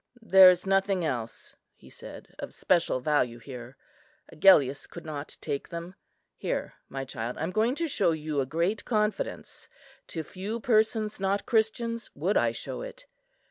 [0.23, 3.77] "There is nothing else," he said, "of special value here.
[4.33, 5.93] Agellius could not take them.
[6.37, 9.69] Here, my child, I am going to show you a great confidence.
[10.07, 13.05] To few persons not Christians would I show it.